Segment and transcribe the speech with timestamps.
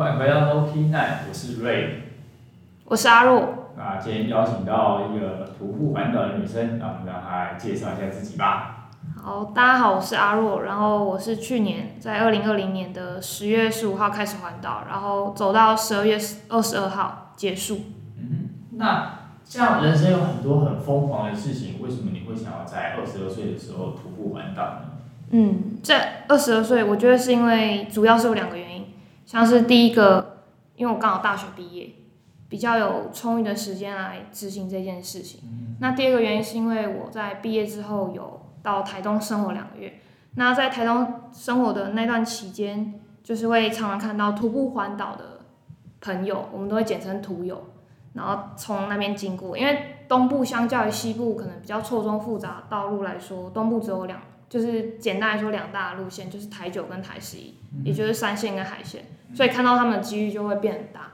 [0.00, 1.88] 欢迎回到 No P Nine，我是 Ray。
[2.86, 3.68] 我是阿若。
[3.76, 8.88] 那今天邀请到一个徒步环岛的女生，那我们让她来介绍一下自己吧。
[9.22, 17.80] 好，大家好，我是阿若，然后我是去年在二零二零年的十月十五号开始环岛，然后走到十二月二十二号结束。
[18.16, 24.80] 嗯哼，那像人生有很多很疯狂的事情，为什么你会想要在二十二岁的时候徒步环岛呢？
[25.32, 28.58] 嗯，在二十二岁，我觉得是因为主要是有两个
[29.30, 30.42] 像是第一个，
[30.74, 31.88] 因为我刚好大学毕业，
[32.48, 35.40] 比较有充裕的时间来执行这件事情。
[35.78, 40.00] 那第二个原因是因为我在毕业之后有到台东生活两个月，
[40.34, 45.42] 那在台东生活的那段期间，就是会常常看到徒步环岛的
[46.00, 47.70] 朋友，我们都会简称徒友，
[48.14, 54.20] 然后从那边经过，因为东部相较于西部可能比较错综复杂道路来说，东部只有两。
[54.48, 57.54] 就是简单来说，两大路线就是台九跟台十一，
[57.84, 61.12] 也就是山线跟海线，所以看到他们的几率就会变很大。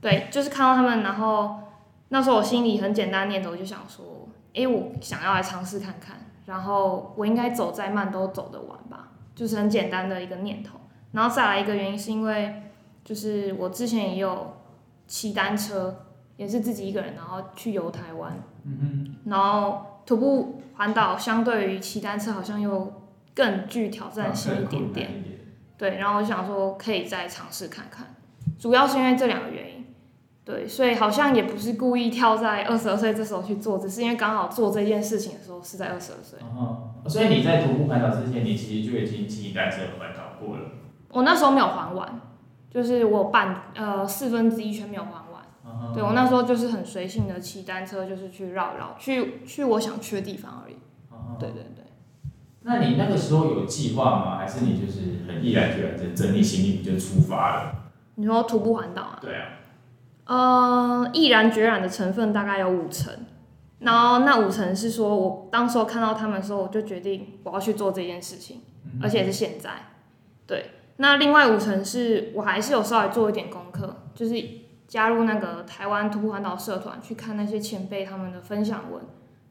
[0.00, 1.60] 对，就是看到他们，然后
[2.08, 10.78] 那时候我心里很简单念头就想说，诶，我想要来尝试看看，然后我应该走再慢都走得完吧，就是很简单的一个念头。
[11.12, 12.62] 然后再来一个原因是因为，
[13.04, 14.56] 就是我之前也有
[15.06, 18.32] 骑单车，也是自己一个人，然后去游台湾，
[18.64, 20.56] 嗯然后徒步。
[20.80, 22.90] 环岛相对于骑单车好像又
[23.34, 25.10] 更具挑战性一点点，
[25.80, 28.14] 对，然后我想说可以再尝试看看，
[28.58, 29.86] 主要是因为这两个原因，
[30.44, 36.38] 对，所以好像也不是故意跳在二十二岁这时候去做，只是因为刚好做这件事情的时候是在二十二岁。
[36.54, 40.64] 哦，所以你在徒步环岛之前，你其实就已经骑单车环岛过了。
[41.08, 42.20] 我那时候没有环完，
[42.70, 45.94] 就是我半呃四分之一圈没有环完。
[45.94, 50.76] 对我那时候就是很随性的骑单车，就是去绕一绕，去去我想去的地方而已。
[51.38, 51.79] 对对对。
[52.62, 54.38] 那你那个时候有计划吗？
[54.38, 57.72] 还是你就是很毅然决然的整理行李就出发了？
[58.16, 59.18] 你说徒步环岛啊？
[59.20, 59.46] 对啊。
[60.24, 63.12] 呃，毅然决然的成分大概有五成，
[63.80, 68.60] 然后那五成是说我当时候看到他们的时候，我就决定我要去做这件事情，
[69.02, 69.70] 而且是现在。
[70.46, 70.70] 对。
[70.96, 74.34] 那另外五成是我还是有稍微做一点功课，就是。
[74.90, 79.00] 加入那个台湾徒步环岛社团，去看那些前辈他们的分享文，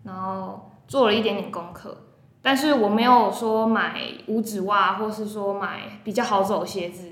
[0.03, 1.95] 然后做了一点点功课，
[2.41, 7.11] 但是我没有说买五指袜，或是说买比较好走鞋子，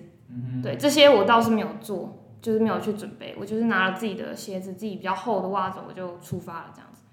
[0.63, 7.03] 对这些我倒是没有做，就是没有去准备，我就是拿了自己的鞋子，自己比较厚的袜子，我就出发了这样子。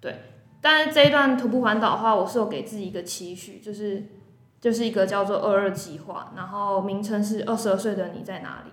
[0.00, 0.20] 对，
[0.60, 4.06] 但是这一段徒步环岛的话，我是有给自己一个期许，就是
[4.60, 8.70] 就是一个叫做二二计划，然后名称是二十二岁的你在哪里。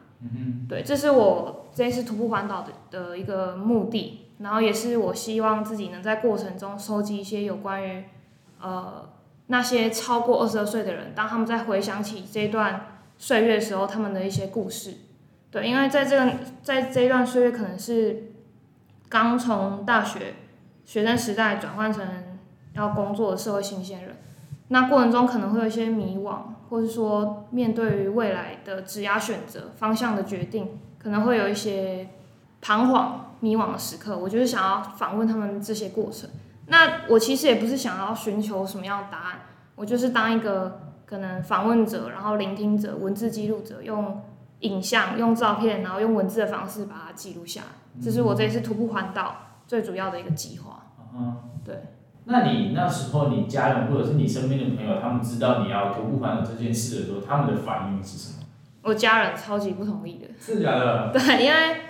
[0.69, 8.03] 对，这是我这次徒步环岛的的一个目的，然后也是我希望自己能在过程中收集一些有关于，
[8.62, 9.10] 呃，
[9.48, 14.96] 那些超过二十二岁的人，当他们在回想起这段岁月的时候，他们的一些故事。
[15.50, 16.32] 对，因为在这个
[16.64, 18.32] 在这一段岁月，可能是
[19.10, 20.36] 刚从大学
[20.86, 22.08] 学生时代转换成
[22.74, 24.16] 要工作的社会新鲜人。
[24.70, 26.38] 那过程中可能会有一些迷惘，
[26.70, 32.08] 或者说面对于未来的职涯选择方向的决定，可能会有一些
[32.62, 34.18] 彷徨、迷惘的时刻。
[34.18, 36.30] 我就是想要访问他们这些过程。
[36.72, 39.40] 那我其实也不是想要寻求什么样的答案，
[39.76, 44.22] 我就是当一个可能访问者，然后聆听者、文字记录者，用
[44.62, 48.02] 影像、用照片，然后用文字的方式把它记录下来。
[48.02, 49.36] 这是我这次徒步环岛
[49.68, 50.86] 最主要的一个计划。
[51.14, 51.76] 嗯，对。
[52.24, 58.46] 那你那时候，你家人或者是你身边的朋友，他们知道你要徒步环岛这件事的时候，他们的反应是什么？
[58.84, 60.28] 我家人超级不同意的。
[60.40, 61.12] 是假的？
[61.12, 61.82] 对，因为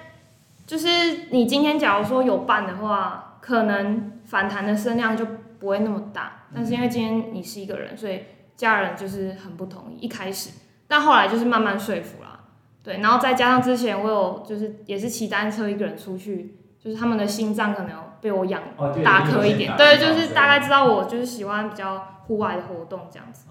[0.65, 0.87] 就是
[1.29, 5.25] 你今天假如说有办的话，可能反弹的声量就
[5.59, 6.45] 不会那么大。
[6.55, 8.23] 但是因为今天你是一个人，所以
[8.55, 10.05] 家人就是很不同意。
[10.05, 10.51] 一开始，
[10.87, 12.39] 但后来就是慢慢说服了。
[12.81, 16.57] 对，然后再加上之前我有就是也是骑单车一个人出去。
[16.83, 18.59] 就是他们的心脏可能有被我养
[19.03, 23.45] 大颗一点，对，就是大概知道我就是喜欢比较户外的活动这样子。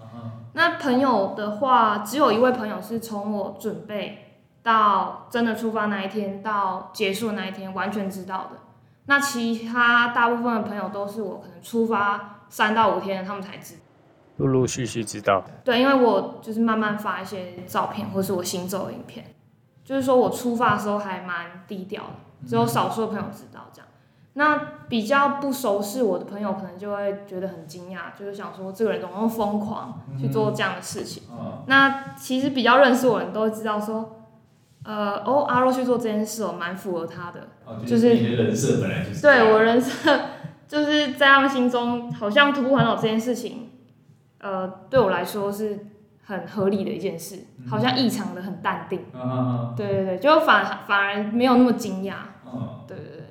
[0.51, 8.57] 那朋友的话，只有一位朋友是从我准备到真的出发那一天到结束的那一天完全知道的。
[9.05, 13.75] 那其他大部分的朋友都是我可能出发三到五天，他们才知，
[14.37, 15.43] 陆陆续续知道。
[15.63, 19.33] 对，因为我就是慢慢发一些照片或是我行走的影片，
[19.83, 22.09] 就是说我出发的时候还蛮低调的。
[22.47, 23.87] 只有少数的朋友知道这样，
[24.33, 24.57] 那
[24.89, 31.21] 比较不熟识我的朋友可能就会觉得很惊讶，就是想说这个人怎么那么疯狂去做这样的事情。
[31.67, 34.20] 那其实比较认识我的人都会知道说，
[34.83, 37.47] 呃，哦，阿若去做这件事哦，蛮符合他的，
[37.85, 39.21] 就是你的人设本来就是。
[39.21, 40.19] 对我人设
[40.67, 43.69] 就是在他们心中，好像徒步环岛这件事情，
[44.39, 45.87] 呃，对我来说是。
[46.23, 49.01] 很合理的一件事，好像异常的很淡定。
[49.11, 52.13] 嗯嗯对对对，就反反而没有那么惊讶。
[52.45, 52.69] 嗯嗯。
[52.87, 53.25] 对对对。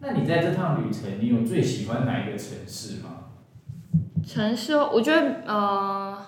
[0.00, 3.30] 那你在这趟旅程，你有最喜欢哪一个城市吗？
[4.26, 6.18] 城市哦，我觉得呃，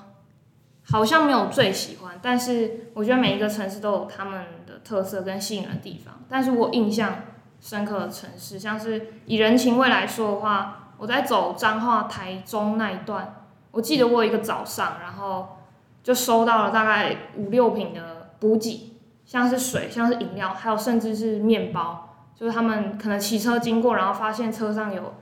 [0.87, 6.23] 好像没有最喜欢，但是我觉得每一个城市都有他们的特色跟吸引人的地方。
[6.29, 7.23] 但是我印象
[7.61, 15.59] 深刻的城市，像是以人情味来说的话，我在走彰化台中那一段，我记得我有一个早上，然后
[16.03, 25.15] 就收到了大概五六瓶的补给，像是水，像是饮料，还有甚至是面包，就是他们可能骑车经过，然后发现车上有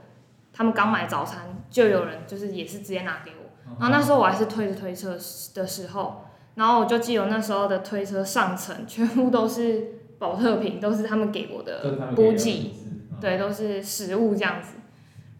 [0.52, 3.41] 他们刚买早餐，就有人就是也是直接拿给我。
[3.78, 5.16] 然后那时候我还是推着推车
[5.54, 6.24] 的时候，
[6.54, 12.74] 然后我就记得那时候的推车上层全部都是保特瓶，都是他们给我的补给，
[13.20, 14.76] 对，都是食物这样子。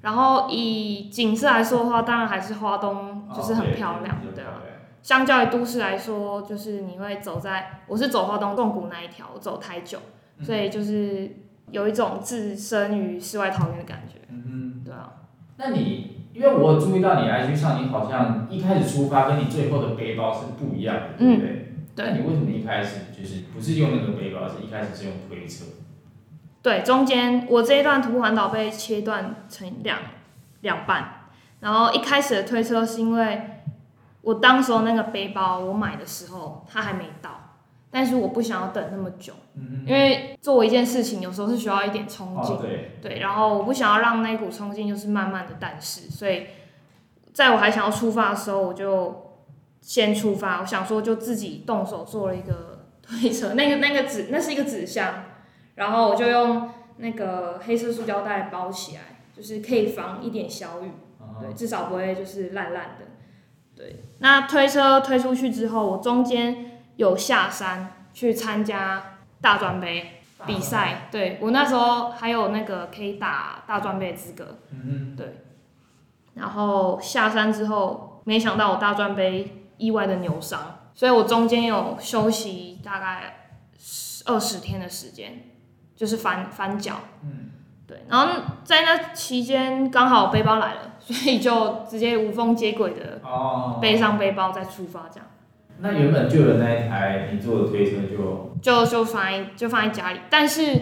[0.00, 4.60] 然后以景色来说的话，当然还是花东就是很漂亮，对啊。
[5.02, 9.98] 相较于都市来说，就是你会走在，我是走花东纵谷那一条，我走太久，
[10.40, 11.30] 所以就是
[11.70, 14.18] 有一种置身于世外桃源的感觉。
[14.28, 15.12] 嗯哼，对啊。
[15.56, 16.21] 那你？
[16.32, 21.48] 因为我注意到你 IG 上，你好像一开始出发跟你最后的背包是不一样的，对不对？
[21.94, 22.06] 对。
[22.06, 25.66] 那你为什么一开始就是不是用那个背包，是一开始是用推车？
[26.62, 29.98] 对，中间我这一段徒步环岛被切断成两
[30.60, 31.26] 两半，
[31.60, 33.42] 然后一开始的推车是因为
[34.22, 37.41] 我当时候那个背包我买的时候它还没到，
[37.92, 39.34] 但是我不想要等那么久，
[39.86, 42.58] 因为做一件事情有时候是需要一点冲劲，
[43.00, 46.46] 对，然后我不想要让那股冲劲就是慢慢的淡逝，所以
[47.32, 49.36] 在我还想要出发的时候，我就
[49.80, 55.24] 先出发，我想说就自己动手做了一个推车， 那个那个纸那是一个纸箱。
[55.74, 56.68] 然后我就用
[56.98, 60.90] 那个黑色塑胶袋包起来，就是可以防一点小雨，
[61.40, 63.06] 对，至少不会就是烂烂的。
[63.74, 66.71] 对，那推车推出去之后，我中间
[67.02, 75.42] 有下山去参加大专杯比赛，对我那时候还有那个可以打大专杯的资格，嗯对。
[76.34, 83.48] 然后下山之后，没想到我大专杯意外的扭伤，所以我中间有休息大概
[84.26, 85.48] 二十天的时间。
[85.94, 87.50] 就是翻翻脚，嗯，
[87.86, 93.20] 对，然后在那期间刚好背包来了，所以就直接无缝接轨的
[93.80, 95.26] 背上背包再出发这样。
[95.82, 100.80] 那原本就有那一台你做的推车就就就放在就放在家里，但是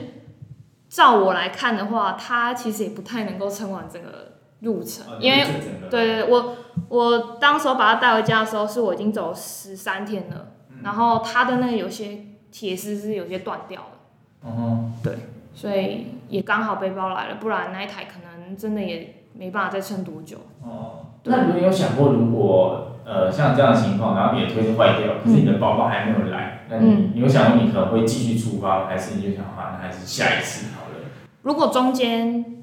[0.88, 5.42] 照我来看的话，它其实也不太能够撑完整个路程，因为
[5.88, 6.56] 对对对，我
[6.88, 10.48] 我当时候把它带回家的时候，是我已经走十三天了，
[10.82, 12.18] 然后它的那个有些
[12.50, 14.48] 铁丝是有些断掉了。
[14.50, 15.14] 哦，对，
[15.54, 20.36] 所以也刚好背包来了，不然那一台可能真的也没办法再撑多久。
[20.62, 31.04] 哦，那你有想过，如果呃像这样的情况，然后你的推车坏掉，可是你的包包还没有来，那你你有想过你可能会继续出发，还是你就想啊，那还是下一次好了？
[31.42, 32.62] 如果中间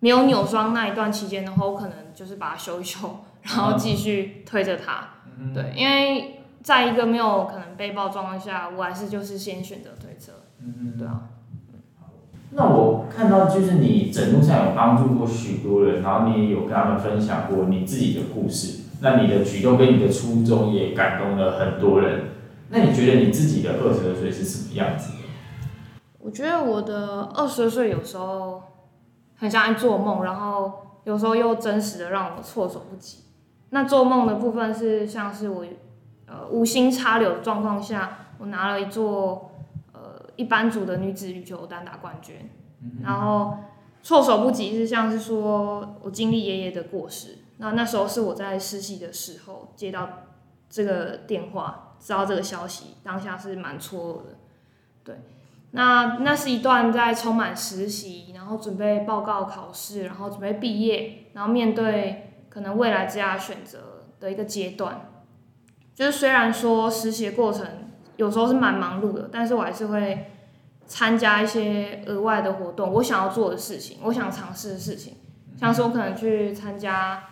[0.00, 5.08] 没有扭伤那一段期间的话，我可能就是把它修一修， 然后继续推着它。
[5.52, 10.32] 对，因为在一个没有可能被包状况下，我还是就是先选择推车。
[10.60, 11.22] 嗯，对啊。
[12.56, 18.84] 那我看到就是你整路上有帮助过许多人，然后你也有跟他们分享过你自己的故事。
[19.00, 22.26] 那你的举动跟你的初衷也感动了很多人。
[22.68, 25.12] 那你觉得你自己的二十二岁是什么样子？
[26.20, 28.62] 我觉得我的二十二岁有时候
[29.34, 33.18] 很像在做梦，然后有时候又真实的让我措手不及。
[33.70, 35.64] 那做梦的部分是像是我
[36.26, 39.50] 呃无心插柳的状况下，我拿了一座。
[40.36, 42.50] 一般组的女子羽球单打冠军，
[43.02, 43.58] 然后
[44.02, 50.08] 措手不及是像是说我经历爷爷的过世，那那时候是我在实习的时候接到
[50.68, 54.36] 这个电话，知道这个消息，当下是蛮错愕的。
[55.04, 55.20] 对，
[55.70, 65.10] 那那是一段在充满实习，然后准备报告考试，然后准备毕业，然后面对可能未来之下选择的一个阶段。
[65.94, 67.83] 就是虽然说实习过程。
[68.16, 70.30] 有时候是蛮忙碌的，但是我还是会
[70.86, 75.14] 参加一些额外的活动，我想要做的事情，我想尝试的事情，
[75.58, 77.24] 像是我可能去参加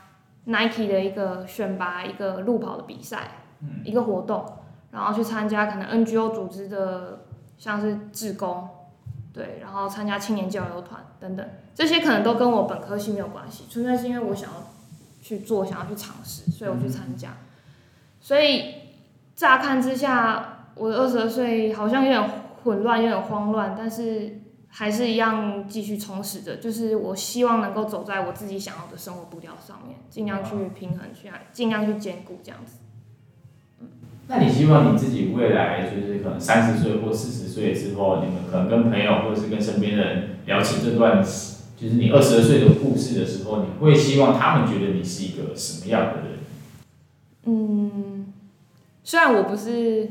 [0.47, 3.45] Nike 的一个选拔一个路跑的比赛，
[3.85, 4.45] 一个活动，
[4.91, 7.27] 然后去参加可能 NGO 组织的，
[7.59, 8.69] 像是志工，
[9.33, 14.57] 对，然后参加青年交流团等等，这些可能都跟我本科系没有关系，纯粹是因为我想要
[15.21, 17.37] 去做，想要去尝试，所以我去参加，
[18.21, 18.75] 所以
[19.37, 20.52] 乍看之下。
[20.75, 22.23] 我的二十二岁好像有点
[22.65, 26.57] 混乱，有点慌乱，但是还是一样继续充实着。
[26.57, 32.79] 就是我希望能够走在我自己想要的生活步调上面，尽量去平衡，去尽量去兼顾这样子。
[34.29, 41.23] 那你希望你自己未来就是可能三十岁或四十岁之后，你们可能跟朋友或者是跟身边的人聊起这段，
[41.77, 46.39] 就是你二十二岁的故事的时候，你会希望他们觉得你是一个什么样的人？
[47.45, 48.33] 嗯，
[49.03, 50.09] 虽然我不是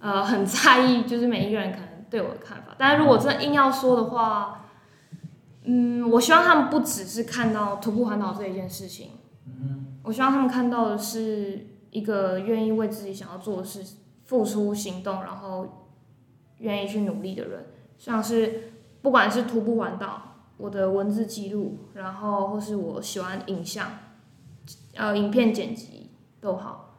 [0.00, 4.66] 呃很在意，就是每一个人可能对我的看法，但是如果真的硬要说的话，
[5.64, 9.10] 嗯，我希望他们不只是看到徒步环岛这一件事情，
[9.46, 13.84] 嗯我希望他们看到的是一个愿意为自己想要做的事
[14.24, 15.84] 付出行动，然后
[16.58, 17.66] 愿意去努力的人，
[17.98, 20.22] 像是不管是徒步环岛，
[20.56, 23.86] 我的文字记录，然后或是我喜欢影像，
[24.94, 25.98] 呃，影片剪辑。
[26.42, 26.89] 都好，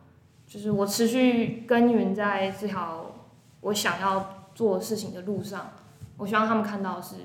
[0.51, 3.05] 就是我持续耕耘在这条
[3.61, 5.71] 我想要做事情的路上。
[6.17, 7.15] 我希望他们看到是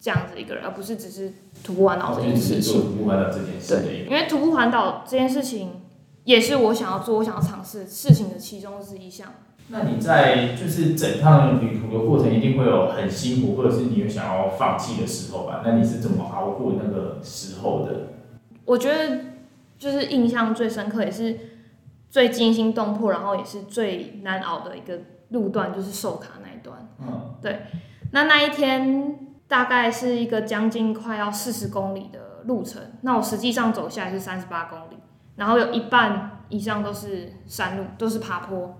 [0.00, 1.32] 这样子一个人，而不是只是
[1.62, 2.80] 徒步环岛这件事情。
[2.80, 5.82] 徒步环岛这件事对，因为徒步环岛这件事情
[6.24, 9.32] 也是我想要做、我想要尝试事情的其中之一项。
[9.68, 15.62] 那你在就是整趟旅途的过程，一定会有很辛苦，或者是你有想要放弃的时候吧？
[15.64, 18.08] 那你是怎么熬过那个时候的？
[18.64, 19.20] 我觉得。
[19.78, 21.38] 就是印象最深刻，也是
[22.08, 24.98] 最惊心动魄，然后也是最难熬的一个
[25.30, 26.88] 路段，就是寿卡那一段。
[27.00, 27.62] 嗯，对。
[28.12, 34.96] 那那一天大概是一个将近快要四十公里的路程，那我实际上走下来是三十八公里，
[35.34, 38.78] 然后有一半以上都是山路，都是爬坡。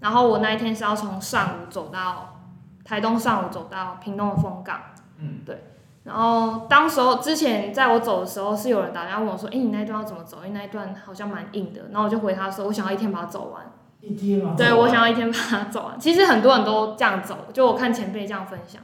[0.00, 2.40] 然后我那一天是要从上午走到
[2.84, 4.80] 台东，上午走到屏东的风港。
[5.18, 5.60] 嗯，对。
[6.04, 10.38] 然后当时候之前在我走的时候，是有人打电话问我说：“哎，你那一段要怎么走？
[10.38, 14.54] 因为那一段好像蛮硬的。”然后我就回他说：“我想要一天把它走完。”一天吗？
[14.56, 15.98] 对，我想要一天把它走完。
[16.00, 18.80] 其实很多人都这样走，就我看前辈这样分享。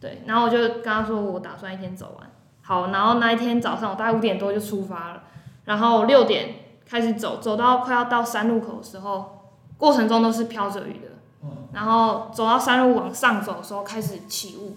[0.00, 2.30] 对，然后我就跟他说：“我打算一天走完。”
[2.62, 5.22] 好，然后那一天早上我大概五点多就出发了，
[5.64, 6.54] 然后六点
[6.88, 11.08] 开始走，走到快要到山路口的时候，过程中都是飘着雨的。
[11.42, 11.50] 嗯。
[11.72, 14.76] 然后走到山路往上走的时候，开始起雾。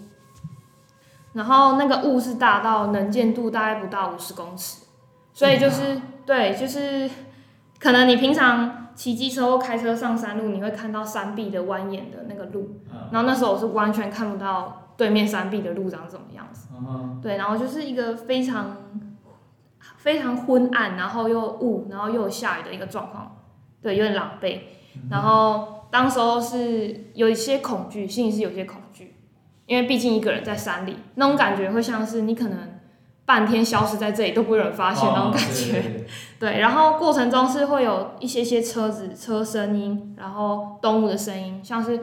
[1.34, 4.86] 然后那个雾是大到能见度大概不到五十公尺，
[5.32, 7.10] 所以就是对，就是
[7.78, 16.46] 可能你平常骑机车或开车上山路，你会看到山壁的蜿蜒的那个路，然后那时候我是完全看不到对面山壁的路长什么样。
[16.52, 16.68] 子，
[17.20, 18.76] 对，然后就是一个非常
[19.96, 23.36] 非常昏暗，然后又雾，然后又有下雨的一个状况，
[23.82, 24.60] 对，有点狼狈，
[25.10, 28.83] 然后当时候是有一些恐惧，心里是有些恐惧。
[29.66, 32.80] 因为毕竟一个人在山里，那种感觉会像是你可能
[33.24, 36.04] 半天消失在这里都不会有人发现那种感觉。
[36.38, 41.98] 对，然后过程中是会有一些些车子车声音，然后动物的声音，像是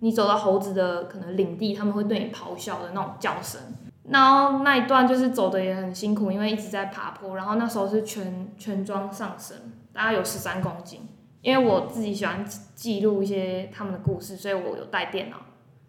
[0.00, 3.60] 你走到猴子的可能领地，他们会对你咆哮的那种叫声。
[4.08, 9.56] 然后那一段就是走的也很辛苦，因为一直在爬坡，然后那时候是全全装上身，
[9.92, 11.08] 大概有十三公斤。
[11.42, 15.36] 因为我自己喜欢记录一些他们的故事，所以我有带电脑。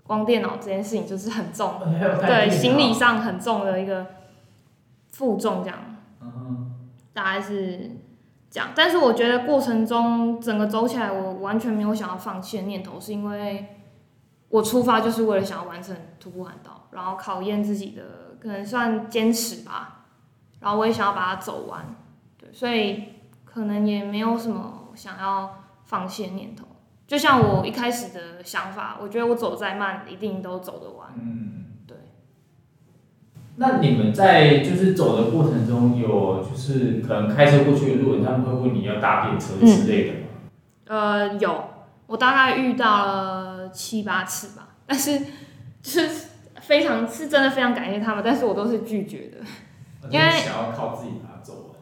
[0.06, 1.76] 光电脑这件事情就是很重，
[2.26, 4.06] 对心理上很重的一个
[5.12, 5.80] 负重，这样，
[7.14, 7.92] 大概是
[8.50, 8.70] 这样。
[8.76, 13.78] 但是我觉得过程中整个走起来，我完全没有想要放弃的念头，是因为
[14.50, 18.04] 我出发就是为了想要完成徒步环岛，然后考验自己的
[18.40, 20.02] 可能算坚持吧。
[20.60, 21.96] 然后我也想要把它走完，
[22.38, 23.04] 对，所以
[23.46, 26.66] 可能也没有什么想要放弃的念头。
[27.06, 31.10] 就像我一开始的想法，我觉得我走再慢，一定都走得完。
[31.16, 31.98] 嗯，对。
[33.58, 40.28] 那你们在就是走的过程中，有就是可能开车过去的路人，他们会问你要搭便车之类的吗？
[40.88, 41.66] 呃，有，
[42.08, 45.20] 我大概遇到了七八次吧，但是
[45.82, 46.30] 就是
[46.62, 49.38] 非常是真的非常感谢他们，但是我都是拒绝的，
[50.10, 51.76] 因为想要靠自己把它走完。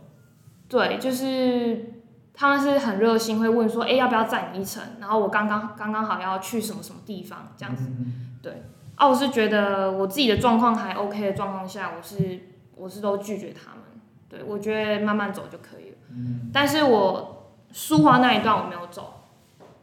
[0.67, 2.00] 对，就是。
[2.41, 7.87] 他们是很热心，会问说：“哎，要不要载你一程？”然后我刚刚刚刚好要去什么什么地方，这样子。
[8.41, 8.63] 对，
[8.95, 12.39] 啊，我是觉得我自己的状况还 OK 的状况下，我是
[12.75, 13.81] 我是都拒绝他们。
[14.27, 15.97] 对，我觉得慢慢走就可以了。
[16.09, 16.49] 嗯。
[16.51, 19.21] 但是我苏花那一段我没有走。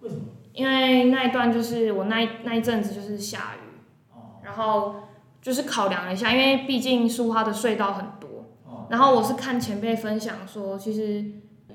[0.00, 0.22] 为什么？
[0.52, 3.78] 因为那一段就是我那那一阵子就是下雨。
[4.12, 4.42] 哦。
[4.42, 4.96] 然后
[5.40, 8.46] 就是考量了一下，因为毕竟苏花的隧道很多。
[8.64, 8.88] 哦。
[8.90, 11.24] 然后我是看前辈分享说，其实。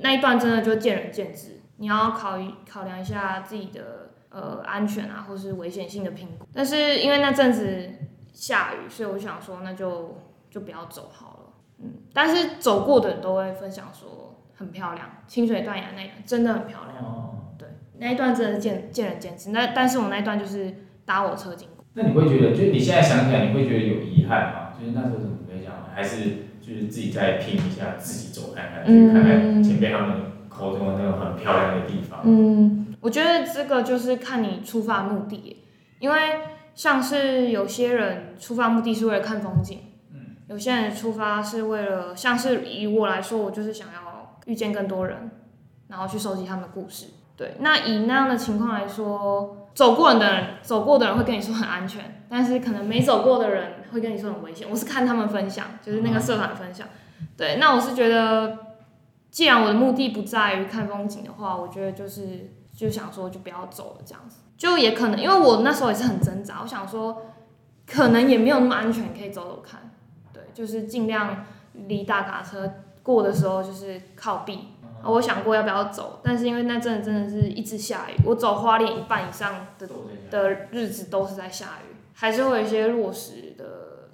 [0.03, 2.37] 那一段真的就见仁见智，你要考
[2.69, 6.45] 考量一下自己的呃安全啊，或是危险性的评估。
[6.53, 7.89] 但是因为那阵子
[8.33, 10.17] 下雨，所以我想说那就
[10.51, 11.53] 就不要走好了。
[11.79, 17.01] 嗯，但是走过的人都会分享说很漂亮，清水断崖那一段真的很漂亮。
[17.01, 17.55] 哦。
[17.57, 19.51] 对，那一段真的是见见仁见智。
[19.51, 21.85] 那但是我那一段就是搭我车经过。
[21.93, 24.73] 那你会觉得，就你现在想起来，你会觉得有遗憾吗？
[24.77, 25.73] 就是那时候怎么会这样？
[25.95, 26.51] 还是？
[26.73, 30.17] 就是自己再拼一下，自己走看看，去看看前辈他们
[30.49, 32.21] 口中的那种很漂亮的地方。
[32.23, 35.63] 嗯，我觉得这个就是看你出发目的，
[35.99, 36.17] 因为
[36.73, 39.79] 像是有些人出发目的是为了看风景，
[40.11, 45.29] 嗯，有些人出发是为了，像是以我来说，我就是想要遇见更多人，
[45.89, 47.07] 然后去收集他们的故事。
[47.35, 54.67] 对，那以那样的情况来说，走过的人，走过的人会跟你说很安全，但是可能没走过的人会跟你说很危险。
[54.69, 56.87] 我是看他们分享，就是那个社团分享。
[57.35, 58.57] 对，那我是觉得，
[59.31, 64.41] 既然我的目的不在于看风景的话，我觉得就是就想说就不要走了这样子。
[64.57, 67.23] 就也可能，因为我那时候也是很挣扎，我想说，
[67.87, 69.91] 可能也没有那么安全，可以走走看。
[70.31, 74.67] 对，就是尽量离大卡车过的时候就是靠壁。
[75.03, 79.87] 啊我想过要不要走，但是因为那阵真的是一直下雨，我走花莲一半以上的。
[80.31, 83.65] 的日子都是在下雨，还是会有一些落石的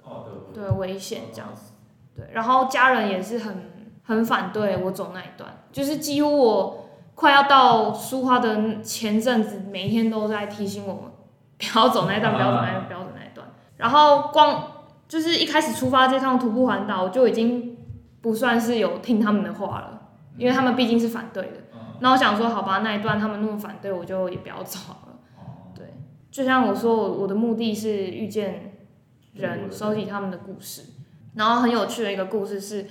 [0.04, 0.62] 哦，对。
[0.64, 1.72] 对危险这样子。
[2.14, 3.70] 对，然后家人也是很
[4.02, 11.04] 很反对我走那一段，就是几乎我快要到苏花的前阵子，每一天都在提醒我们
[11.56, 13.48] 不要走那一段，不要走那一段，不要走那一段。
[13.78, 14.62] 然后光
[15.08, 17.78] 就是一开始出发这趟徒步环岛，我就已经
[18.20, 19.99] 不算是有听他们的话了，
[20.36, 21.52] 因为他们毕竟是反对的。
[21.74, 21.78] 嗯。
[22.00, 25.18] 那我想说，好吧，那一段他们那么反对，我就也不要走了。
[25.38, 25.72] 哦。
[25.76, 25.94] 对，
[26.30, 28.76] 就像我说，我我的目的是遇见
[29.34, 30.82] 人，收集他们的故事。
[31.34, 32.86] 然后很有趣的一个故事是，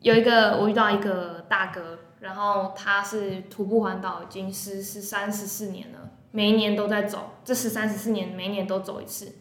[0.00, 9.32] 有一个我遇到一个大哥，然后他是徒步环岛已经是是三十四年了，每一年都在走，这十三十四年每一年都走一次。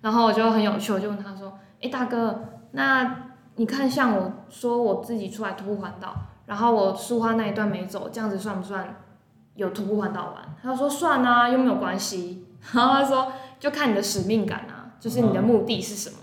[0.00, 6.14] 然后我就很有趣，我就问他说：“诶，大哥，那你看像我说我自己出来徒步环岛，
[6.46, 8.96] 然后我苏花那一段没走，这样子算不算
[9.54, 12.46] 有徒步环岛完？”他就说：“算啊，又没有关系。
[12.72, 16.16] ”然后他说：“就看你的使命感啊，就是你的目的是什么。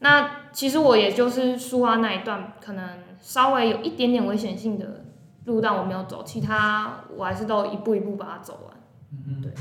[0.00, 2.88] 那其实我也就是苏花那一段，可能
[3.20, 5.04] 稍微有一点点危险性的
[5.44, 8.76] 路段我没有走，其他我还是都一步一步把它走完。
[9.12, 9.52] 嗯，对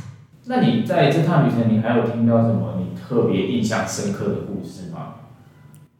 [0.45, 5.15] 那你在这趟旅程，你还有听到什么你特别印象深刻的故事吗？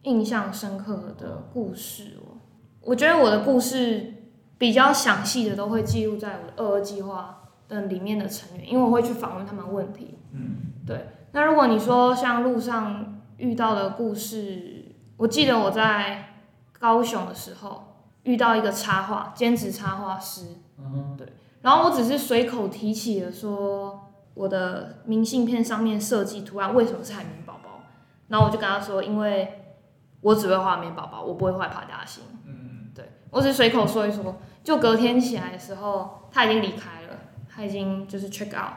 [0.02, 2.38] 印象深刻的故事哦，
[2.82, 4.17] 我觉得我的故事
[4.58, 10.18] 比较详细的都会记录在我的二二计划的里面的成员，因为我会去访问他们问题。
[10.32, 11.08] 嗯，对。
[11.32, 16.34] 那如果你说像路上遇到的故事，我记得我在
[16.78, 20.46] 高雄的时候遇到一个插画兼职插画师，
[20.78, 21.32] 嗯，对。
[21.60, 27.82] 然后我只是随口提起了说我的明信片上面设计图案为什么是海绵宝宝，
[28.28, 29.74] 然后我就跟他说，因为
[30.20, 32.22] 我只会画海绵宝宝，我不会画爬大星。
[32.46, 34.36] 嗯，对我只是随口说一说，
[34.68, 38.74] 就隔天起来的时候，他已经离开了，他已经就是 check out，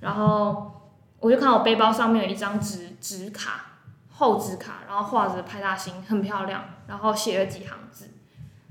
[0.00, 0.72] 然后
[1.20, 3.66] 我就看我背包上面有一张纸纸卡，
[4.08, 8.08] 厚纸卡，然后画着派大星，很漂亮，然后写了几行字，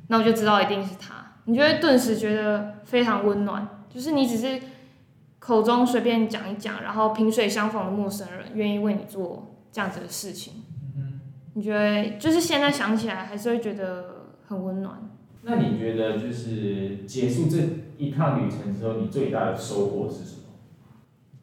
[0.07, 4.59] 那我就知道一定是他，你就会顿时觉得非常温暖，就是你只是
[5.38, 10.63] 口中随便讲一讲，然后萍水相逢的陌生人愿意为你做这样子的事情，
[11.53, 14.99] 你觉得就是现在想起来还是会觉得很温暖。
[15.43, 17.58] 那你觉得就是结束这
[17.97, 20.43] 一趟旅程之后，你最大的收获是什么？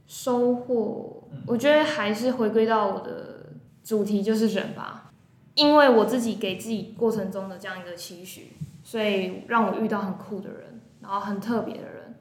[0.06, 3.52] 收获，我觉得还是回归到我的
[3.84, 5.12] 主题，就是人吧。
[5.54, 12.14] 因为我自己给自己过程中的这样一个期许，所以让我遇到很酷的人，然后很特别的人，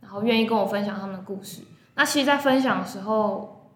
[0.00, 1.62] 然后愿意跟我分享他们的故事。
[1.94, 3.70] 那其实，在分享的时候，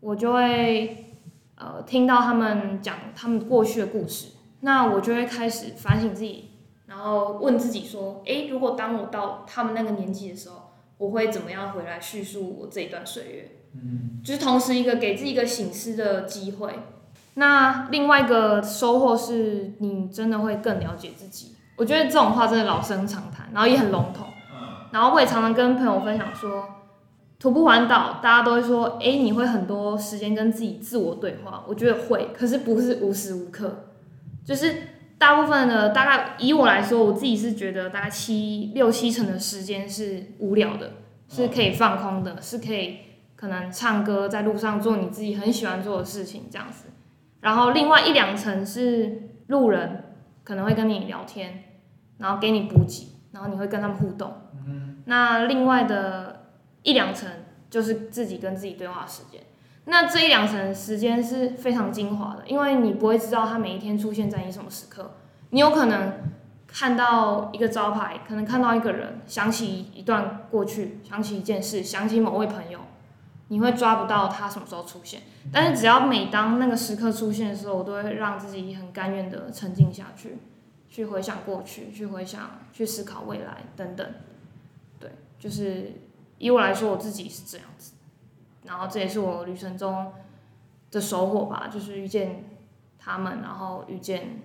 [0.00, 1.16] 我就会
[1.56, 4.28] 呃听到他们讲他们过去的故事，
[4.60, 6.50] 那我就会开始反省自己，
[6.94, 13.50] 然后问自己说：诶，如果当我到他们那个年纪的时候，我会怎么样回来叙述我这一段岁月？
[13.74, 16.80] 嗯，就是同时一个给自己一个醒思的机会。
[17.34, 21.56] 那另外一个收获是你真的会更了解自己。
[21.78, 24.26] 我觉得这种话真的老生常谈，然后也很笼统。
[24.90, 26.66] 然后我也常常跟朋友分享说，
[27.38, 31.64] 徒步环岛，大家都会说，诶，你会很多时间跟自己自我对话。
[31.66, 33.86] 我觉得会，可是不是无时无刻，
[34.44, 34.91] 就是
[35.22, 40.94] 大部分的大概以我来说，我自己是觉得大概七六七成的时间是无聊的，
[41.28, 42.98] 是可以放空的，是可以
[43.36, 46.88] 可能唱歌，在路上做你自己很喜欢做的事情这样子。
[47.40, 51.62] 然后另外一两层是路人可能会跟你聊天，
[52.18, 54.34] 然后给你补给，然后你会跟他们互动。
[55.04, 56.46] 那另外的
[56.82, 57.30] 一两层
[57.70, 59.40] 就是自己跟自己对话时间。
[59.84, 65.14] 那这一两层时间是非常精华的，因为你不会知道它每一天出现在你什么时刻。
[65.50, 66.12] 你有可能
[66.66, 72.78] 看到一个招牌，可能看到一个人，想起一段过去，想起一件事，想起某位朋友，
[73.48, 75.20] 你会抓不到他什么时候出现。
[75.52, 80.38] 但是只要每当那个时刻出现的时候，我都会让自己很甘愿的沉浸下去，
[80.88, 84.06] 去回想过去，去回想，去思考未来等等。
[84.98, 85.92] 对，就是
[86.38, 87.92] 以我来说，我自己是这样子，
[88.64, 90.12] 然后这也是我旅程中
[90.90, 92.44] 的收获吧，就是遇见
[92.98, 94.42] 他们，然后遇见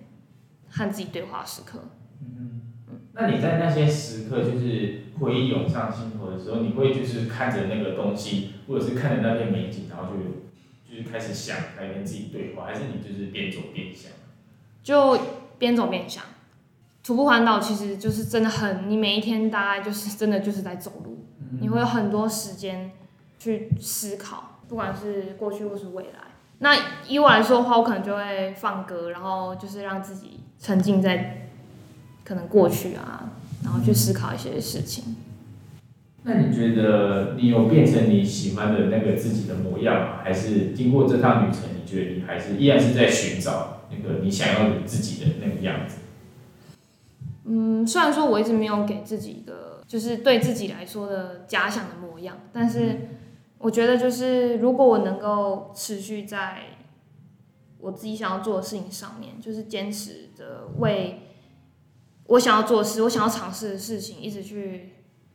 [0.70, 1.80] 和自己对话时刻。
[2.20, 2.60] 嗯
[3.20, 10.18] 那你在那些时刻，就是回忆涌上心头的时候，你会就是看着那个东西，或者是看着那片美景，然后就
[10.88, 14.12] 就是开始想，来跟自己对话，还是你就是边走边想？
[14.84, 15.18] 就
[15.58, 16.22] 边走边想。
[17.02, 21.26] 徒步环岛其实就是真的很，你每一天大概就是真的就是在走路，
[21.60, 22.92] 你会有很多时间
[23.48, 26.20] 去思考，不管是过去或是未来。
[26.58, 31.48] 那以我来说的话，我可能就会放歌，然后就是让自己沉浸在
[32.24, 33.30] 可能过去啊，
[33.64, 35.16] 然后去思考一些事情。
[36.24, 40.18] 那你觉得你有变成你喜欢的那个自己的模样吗？
[40.22, 45.98] 还是经过这趟旅程，你觉得你还是依然是在寻找那个你想要的自己的那个样子？
[47.44, 53.08] 嗯，虽然说我一直没有给自己一个就是对自己来说的假想的模样，但是
[53.58, 56.62] 我觉得就是如果我能够持续在
[57.78, 61.22] 我自己想要做的事情上面，就是坚持着为
[62.26, 64.94] 我想要做的事、我想要尝试的事情，一直去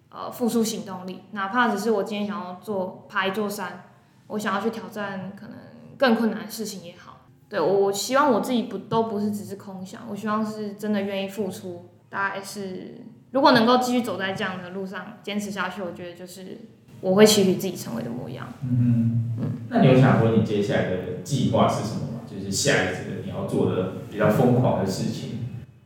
[0.09, 3.91] 呃付出行动力，哪怕只是我今天想要做爬一座山，
[4.27, 5.57] 我想要去挑战可能
[5.97, 11.89] 更困难的事情也好，对我希望我自己不都不是只是空想，我希望是真的愿意付出。
[12.09, 16.59] 大概是，如果能够继续走在这样的路上，坚持下去，我觉得就是
[17.03, 18.47] 我会期许自己成为的模样。
[18.63, 19.51] 嗯嗯。
[19.69, 22.21] 那你有想过你接下来的计划是什么吗？
[22.25, 25.39] 就是下一次你要做的比较疯狂的事情。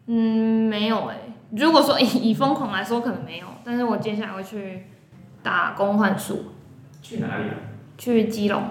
[0.05, 1.17] 嗯，没有哎。
[1.51, 3.47] 如果说 以以疯狂来说，可能没有。
[3.65, 4.83] 但是我接下来会去
[5.41, 6.45] 打工换宿。
[7.01, 7.55] 去哪里啊？
[7.97, 8.63] 去基隆。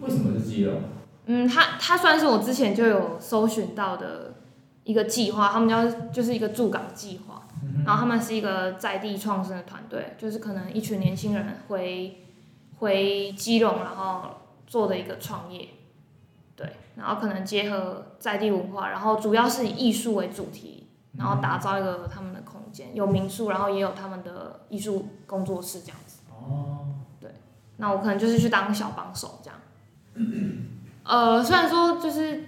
[0.00, 0.80] 为什么是基隆？
[1.26, 4.34] 嗯，它它算是我之前就有搜寻到的。
[4.82, 7.42] 一个计划，他们叫就是一个驻港计划，
[7.84, 12.24] 然后他们是一个在地创生的团队，就是可能一群年轻人回
[12.78, 15.68] 回基隆，然后做的一个创业，
[16.56, 26.20] 对，然后可能结合在地文化，然后主要是以艺术为主题，然后打造一个他们的空间，有民宿，然后也有他们的艺术工作室这样子。
[26.30, 26.86] 哦，
[27.20, 27.30] 对，
[27.76, 29.58] 那我可能就是去当小帮手这样。
[31.04, 32.44] 呃，虽然说就是。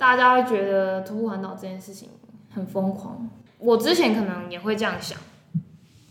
[0.00, 2.08] 大家会觉得徒步环岛这件事情
[2.54, 3.28] 很疯狂，
[3.60, 5.18] 我之前可能也会这样想，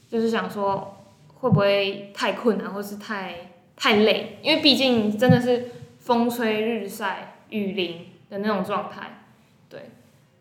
[0.07, 0.97] 就是想说
[1.35, 9.23] 会不会太困难，或是太太累，因为毕竟真的是风吹日晒雨淋的那种状态，
[9.67, 9.91] 对。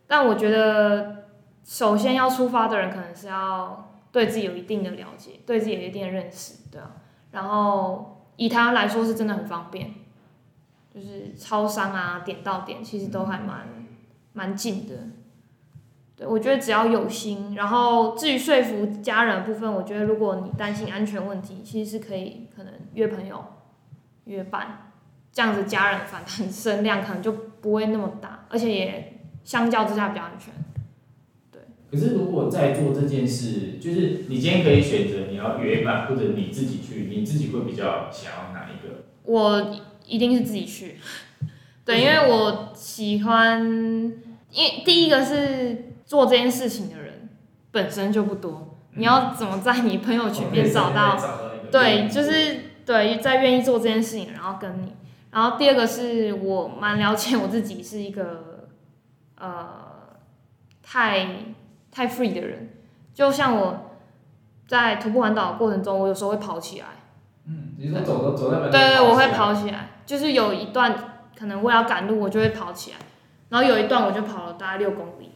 [0.07, 1.25] 但我觉得
[1.65, 6.93] 首先要出发的人，可能是要对自己有一定的了解，对自己有一定的认识，对啊。
[7.33, 9.95] 然后以他来说，是真的很方便。
[10.95, 13.69] 就是超商啊，点到点其实都还蛮
[14.33, 14.95] 蛮近的。
[16.19, 23.45] 对，我觉得只要有心，然后至于说服家人部分，我觉得如果你担心安全问题，其实是可以可能约朋友
[24.25, 24.91] 约伴，
[25.33, 30.53] 这样子家人反弹声量可能就不会那么大，而且也相较之下比较安全。
[31.53, 31.63] 对。
[31.91, 39.05] 可是如果在做这件事，就是你今天可以选择你要约伴或者你自己去，你自己会比较想要哪一个？
[39.23, 39.81] 我。
[40.11, 40.97] 一定是自己去，
[41.85, 47.29] 对，因为我喜欢，因为第一个是做这件事情的人
[47.71, 51.17] 本身就不多，你要怎么在你朋友圈里面找到？
[51.71, 54.95] 对，就是对，在愿意做这件事情，然后跟你。
[55.31, 58.69] 然后第二个是我蛮了解我自己是一个
[59.39, 60.17] 呃
[60.83, 61.29] 太
[61.91, 62.71] 太 free 的人，
[63.13, 63.91] 就像我
[64.67, 66.87] 在徒步环岛的过程中，我有时候会跑起来。
[67.47, 68.71] 嗯，你说走走走那边？
[68.71, 69.91] 对对，我会跑起来。
[70.07, 70.95] 就是有一段
[71.39, 72.97] 可能我要赶路，我就会跑起来，
[73.51, 75.28] 然后有一段我就跑了大概六公里，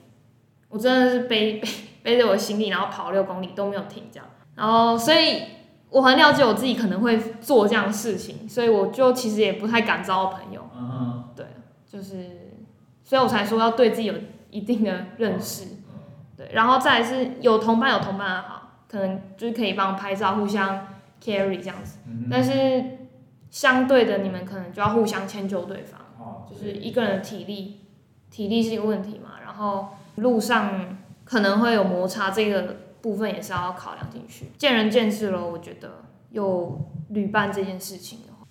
[0.73, 1.69] 我真的是背 背
[2.03, 5.43] 背着我行李，然后跑六公里都没有停这样，然后所以
[5.91, 11.47] 我很了解我自己可能会做这样的事情，所以我就其实也不太敢招朋友，嗯对，
[11.87, 12.57] 就是，
[13.05, 14.15] 所以我才说要对自己有
[14.51, 15.67] 一定的认识，
[16.37, 20.89] 对，然后再是有同伴有同伴的好，可能就是可以帮我拍照互相
[21.23, 21.99] carry 这样子，
[22.31, 22.99] 但是。
[23.53, 26.01] 相对的，你们可能就要互相迁就对方，
[26.51, 27.81] 就是一个人的体力，
[28.31, 29.33] 体力是一个问题嘛。
[29.45, 34.47] 然后路上可能会有摩擦，这个部分也是要考量进去。
[34.59, 38.47] 见仁见智咯，我觉得有旅伴这件事情的话，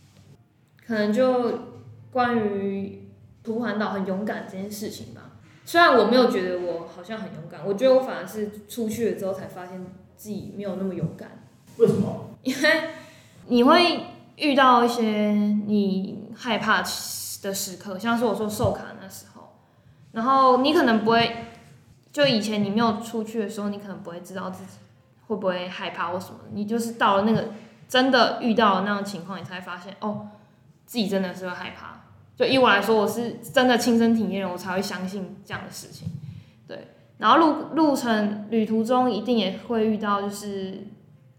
[0.86, 1.60] 可能就
[2.12, 3.08] 关于
[3.44, 5.32] 徒步环岛很勇敢这件事情吧。
[5.66, 11.44] 虽然我没有觉得我好像很勇敢，我觉得我反而是出去了之后才发现自己没有那么勇敢。
[11.78, 12.30] 为什么？
[12.44, 12.70] 因为
[13.48, 14.06] 你会。
[14.38, 15.04] 遇到一些
[15.68, 19.54] 你害怕的时刻，像是我说售卡那时候，
[20.14, 21.51] 然后你可能不会，
[22.12, 24.72] 就以前你没有出去的时候，你可能不会知道自己
[25.28, 27.50] 会不会害怕或什么，你就是到了那个
[27.88, 30.28] 真的遇到了那种情况，你才发现哦，
[30.86, 32.02] 自己真的是会害怕。
[32.36, 36.08] 就以我来说，我是真的亲身体验，我才会相信这样的事情。
[36.68, 40.88] 对，然后路路程旅途中一定也会遇到，就是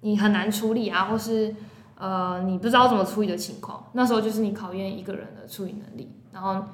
[0.00, 1.54] 你很难处理啊，或是
[1.98, 6.64] 呃你不知道怎么处理的情况，那时候就是你考验一个人的处理能力，然后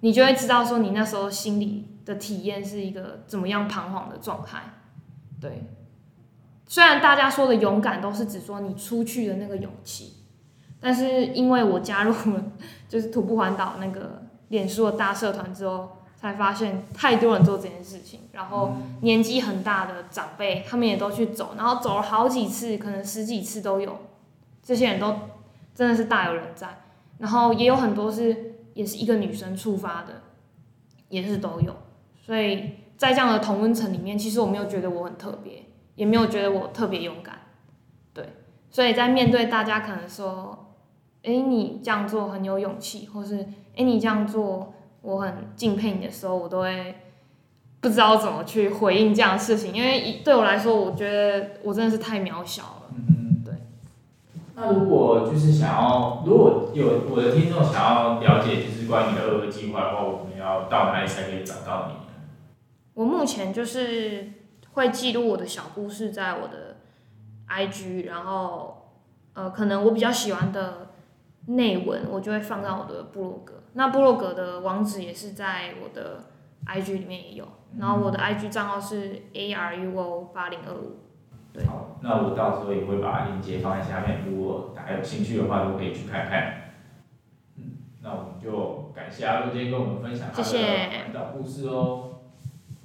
[0.00, 4.62] 你就会知道说你那时候心里的体验是一个怎么样彷徨的状态。
[5.40, 5.64] 对，
[6.66, 10.14] 虽然大家说的勇敢都是指说你出去的那个勇气，
[10.78, 12.44] 但是因为我加入了
[12.88, 23.98] 就是徒步环岛那个脸书的大社团之后，才发现太多人做这件事情，然后年纪很大的长辈他们也都去走，然后走了好几次，可能十几次都有，
[24.62, 25.14] 这些人都
[25.74, 26.82] 真的是大有人在，
[27.18, 28.49] 然后也有很多是
[28.80, 30.22] 也是一个女生触发的，
[31.08, 31.76] 也是都有，
[32.24, 32.70] 所以。
[33.00, 35.64] 在这样的同温层里面，其实我没有觉得我很特别，
[35.94, 37.34] 也没有觉得我特别勇敢，
[38.12, 38.22] 对。
[38.70, 40.74] 所以在面对大家可能说，
[41.22, 43.36] 哎，你这样做很有勇气，或是
[43.74, 46.94] 哎，你这样做我很敬佩你的时候，我都会
[47.80, 52.79] 不知道怎么去回应这样的事情，因为对我来说，我觉得我真的是太渺小了。
[54.60, 61.94] 那如果就是想要，如果有我的听众想要了解就是关于你的二二计划的话，我们要到哪里才可以找到你？
[62.92, 64.32] 我目前就是
[64.72, 66.76] 会记录我的小故事在我的
[67.48, 68.90] IG，然后
[69.32, 70.88] 呃，可能我比较喜欢的
[71.46, 73.54] 内文，我就会放到我的部落格。
[73.72, 76.24] 那部落格的网址也是在我的
[76.66, 80.98] IG 里面也有，然后我的 IG 账号是 ARUO 八零二五。
[81.52, 81.64] 对。
[81.66, 86.72] 好，那我到时候也会把链接放在下面，如果大家有兴趣的话，都可以去看看。
[87.56, 92.20] 嗯，那我们就感谢阿陆今天跟我们分享他的环岛故事哦。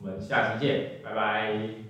[0.02, 1.85] 我们下期见，拜拜。